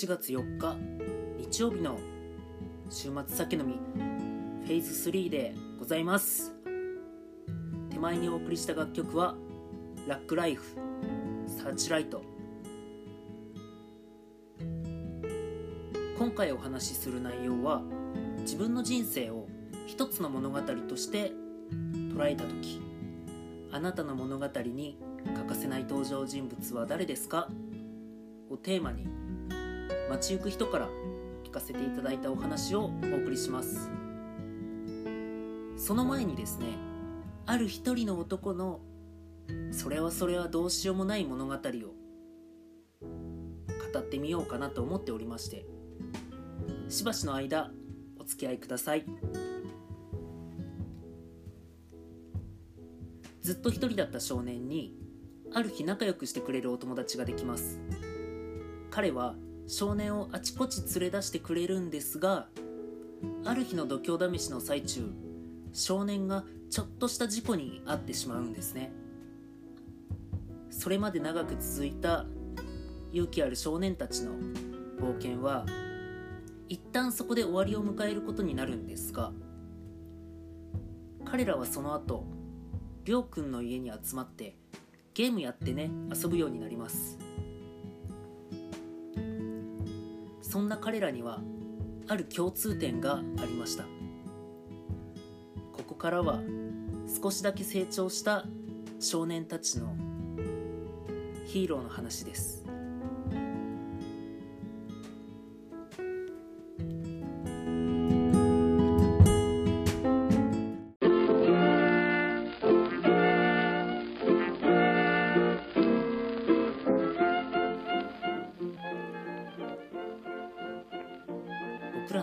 [0.00, 0.78] 4月4日
[1.36, 1.98] 日曜日の
[2.88, 6.54] 週末酒飲みフェーズ3でございます。
[7.90, 9.34] 手前にお送りした楽曲は
[10.08, 10.74] ラックライフ
[11.46, 12.22] サーチライト。
[16.18, 17.82] 今回お話しする内容は
[18.38, 19.48] 自分の人生を
[19.86, 21.30] 一つの物語として
[22.14, 22.80] 捉えた時
[23.70, 24.96] あなたの物語に
[25.36, 27.50] 欠かせない登場人物は誰ですか
[28.48, 29.06] をテーマに
[30.10, 30.88] 街行く人から
[31.44, 32.86] 聞かせていただいたお話をお
[33.22, 33.88] 送りします。
[35.76, 36.66] その前にですね
[37.46, 38.80] ある一人の男の
[39.70, 41.56] それはそれはどうしようもない物語を
[43.92, 45.64] 語ってみようかなと思っておりまして
[46.88, 47.70] しばしの間
[48.18, 49.04] お付き合いください。
[53.42, 54.92] ずっと一人だった少年に
[55.54, 57.80] ある日仲良くしてくれるお友達ができます。
[58.90, 59.34] 彼は
[59.70, 62.48] 少年をあちこち連れ出してくれるんですが
[63.44, 65.12] ある日の度胸試しの最中
[65.72, 68.92] 少年がちょっとした事故に遭ってしまうんですね。
[70.70, 72.26] それまで長く続いた
[73.12, 74.32] 勇気ある少年たちの
[74.98, 75.64] 冒険は
[76.68, 79.30] 一旦そこで終わりを迎えることになるんですが
[81.24, 82.24] 彼らはその後
[83.04, 84.56] りょうくんの家に集まって
[85.14, 87.29] ゲームやってね遊ぶようになります。
[90.50, 91.40] そんな彼らには
[92.08, 93.84] ある共通点がありました。
[95.72, 96.40] ここからは
[97.22, 98.46] 少しだけ成長した
[98.98, 99.94] 少年たちの
[101.46, 102.59] ヒーローの話です。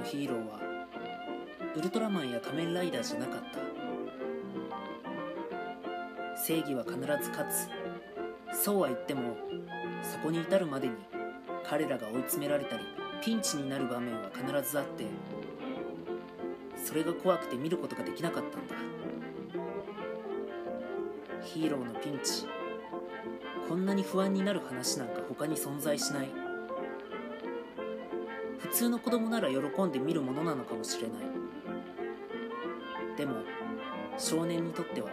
[0.00, 0.58] のヒーローは
[1.76, 3.58] ウルトラマンや仮面ライダーじゃなかった。
[6.42, 7.68] 正義は必ず勝つ。
[8.64, 9.36] そうは言っても
[10.02, 10.94] そこに至るまでに
[11.64, 12.84] 彼らが追い詰められたり
[13.22, 15.04] ピンチになる場面は必ずあって
[16.82, 18.74] それが怖くて見ることができなかったんだ。
[21.44, 22.46] ヒーローのピンチ。
[23.68, 26.49] こんなに不安になる話なんか他に存在しない。
[28.60, 31.18] 普通の子供なら喜んで見るものなのかもしれない。
[33.16, 33.36] でも
[34.16, 35.10] 少年にとっては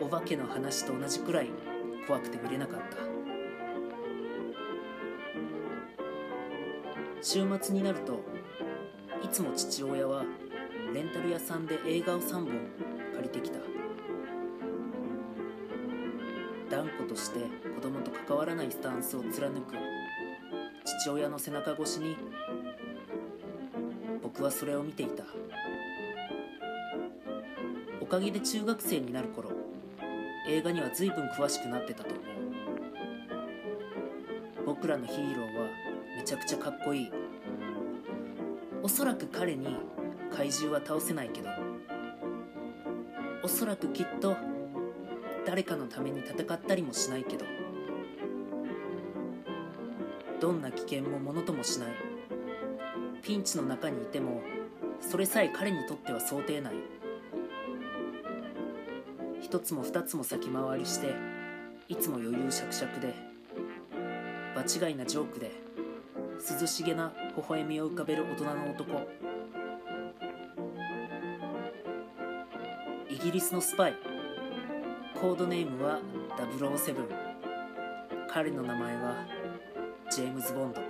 [0.00, 1.50] お化けの話と同じくらい
[2.06, 2.96] 怖くて見れなかった。
[7.20, 8.20] 週末になると
[9.22, 10.24] いつも父親は
[10.92, 12.46] レンタル屋さんで映画を3本
[13.14, 13.58] 借りてきた。
[16.70, 17.40] 断固として
[17.74, 19.74] 子供と関わらないスタンスを貫く
[20.84, 22.16] 父親の背中越しに
[24.22, 25.24] 僕はそれを見ていた。
[28.00, 29.50] おかげで中学生になる頃
[30.48, 32.24] 映画には随分詳しくなってたと思う。
[34.66, 35.68] 僕らのヒーローは
[36.16, 37.10] めちゃくちゃかっこいい。
[38.82, 39.78] おそらく彼に
[40.30, 41.48] 怪獣は倒せないけど
[43.42, 44.36] おそらくきっと
[45.46, 47.46] 誰かのために戦ったりもしないけど
[50.44, 51.88] どんな危険もものともしない。
[53.22, 54.42] ピンチの中にいても
[55.00, 56.74] それさえ彼にとっては想定内
[59.40, 61.14] 一つも二つも先回りして
[61.88, 63.14] いつも余裕しゃくしゃくで
[64.54, 65.50] 場違いなジョークで
[66.60, 69.08] 涼しげな微笑みを浮かべる大人の男。
[73.08, 73.94] イギリスのスパイ。
[75.18, 76.00] コードネームは
[76.36, 76.94] 007
[78.28, 79.43] 彼の名前は
[80.14, 80.80] ジェームズ・ボンド。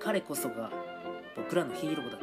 [0.00, 0.72] 彼こそが
[1.36, 2.20] 僕らのヒーローだっ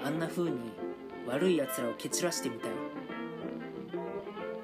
[0.00, 0.06] た。
[0.06, 0.56] あんな風に
[1.26, 2.70] 悪い奴らを蹴散らしてみたい。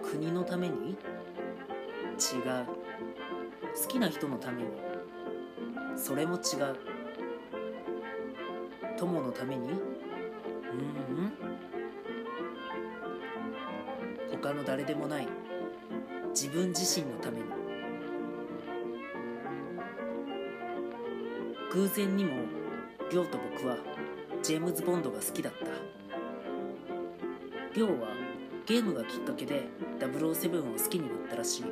[0.00, 0.90] 国のために？
[0.90, 0.96] 違う。
[3.74, 4.68] 好きな人のために。
[5.96, 6.40] それも違う。
[8.96, 9.70] 友のために？
[9.70, 9.76] うんう
[14.36, 14.40] ん。
[14.40, 15.26] 他の誰でもない。
[16.28, 17.46] 自分自身のために。
[21.72, 22.32] 偶然にも
[23.10, 23.76] リョウと僕は
[24.42, 25.66] ジェームズ・ボンドが好きだった。
[27.74, 28.08] リョウは
[28.66, 29.68] ゲームがきっかけで
[30.00, 31.64] 007を好きになったらしい。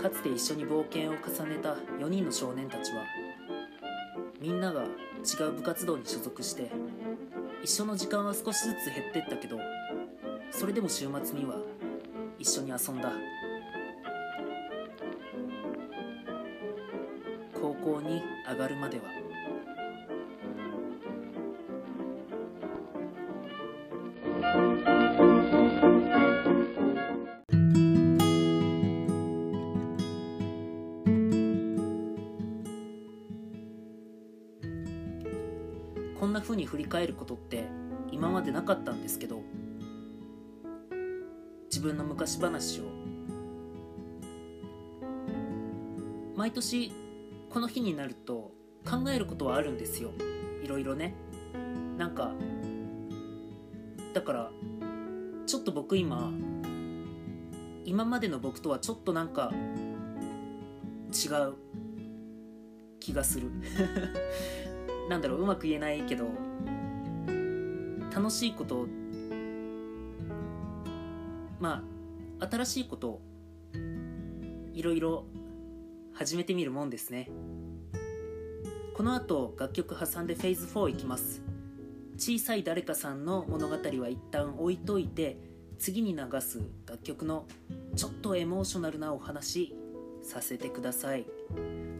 [0.00, 3.02] かつて一緒に冒険を重ねた4人の少年たちは
[4.40, 4.86] みんなが違
[5.48, 6.70] う部活動に所属して
[7.64, 9.58] 一緒の時間は少しずつ減ってったけど
[10.52, 11.56] それでも週末には
[12.38, 13.10] 一緒に遊んだ。
[17.86, 19.04] 高に上がるまでは。
[36.18, 37.68] こんな風に振り返ることって
[38.10, 39.42] 今までなかったんですけど
[41.66, 42.84] 自分の昔話を。
[46.34, 47.05] 毎年
[47.50, 48.52] この日になると
[48.84, 50.10] 考えることはあるんですよ。
[50.62, 51.14] いろいろね。
[51.96, 52.32] なんか
[54.12, 54.50] だから
[55.46, 56.32] ちょっと僕今
[57.84, 59.52] 今までの僕とはちょっとなんか
[61.12, 61.54] 違う
[63.00, 63.50] 気がする。
[65.08, 66.26] なんだろううまく言えないけど
[68.12, 68.88] 楽しいこと
[71.60, 71.84] ま
[72.40, 73.20] あ新しいこと
[74.74, 75.24] いろいろ
[76.18, 77.28] 始めてみるもんですね。
[78.94, 81.42] この後楽曲挟んでフェーズ4いきます。
[82.16, 85.36] 小さい誰かさんの物語は一旦置いといて
[85.78, 87.46] 次に流す楽曲の
[87.96, 89.76] ちょっとエモーショナルなお話
[90.22, 91.26] させてください。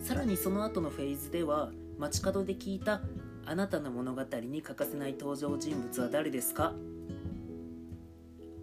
[0.00, 3.02] さらにその後のフェーズでは街角で聞いた
[3.44, 6.72] あなたの物語に欠かせない登場人物は誰ですか？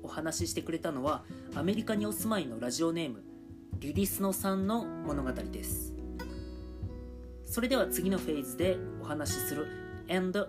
[0.01, 1.23] お話ししてくれたのは
[1.53, 3.21] アメリカにお住まいのラジオネーム
[3.79, 5.93] リリスノさんの物語です。
[7.45, 9.67] それでは次のフェーズでお話しする
[10.09, 10.47] and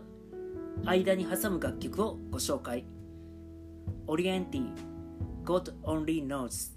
[0.85, 2.85] 間に挟む楽曲をご紹介。
[4.07, 4.71] オリエンティ
[5.45, 6.74] God Only Knows.